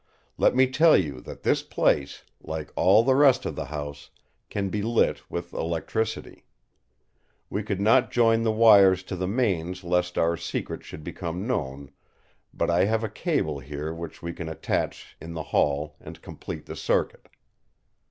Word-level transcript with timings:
Let 0.35 0.55
me 0.55 0.65
tell 0.65 0.97
you 0.97 1.21
that 1.21 1.43
this 1.43 1.61
place, 1.61 2.23
like 2.41 2.73
all 2.75 3.03
the 3.03 3.13
rest 3.13 3.45
of 3.45 3.55
the 3.55 3.65
house, 3.65 4.09
can 4.49 4.69
be 4.69 4.81
lit 4.81 5.21
with 5.29 5.53
electricity. 5.53 6.47
We 7.51 7.61
could 7.61 7.79
not 7.79 8.09
join 8.11 8.41
the 8.41 8.51
wires 8.51 9.03
to 9.03 9.15
the 9.15 9.27
mains 9.27 9.83
lest 9.83 10.17
our 10.17 10.35
secret 10.37 10.83
should 10.83 11.03
become 11.03 11.45
known, 11.45 11.91
but 12.51 12.71
I 12.71 12.85
have 12.85 13.03
a 13.03 13.09
cable 13.09 13.59
here 13.59 13.93
which 13.93 14.23
we 14.23 14.33
can 14.33 14.49
attach 14.49 15.15
in 15.21 15.33
the 15.35 15.43
hall 15.53 15.97
and 16.01 16.19
complete 16.23 16.65
the 16.65 16.75
circuit!" 16.75 17.29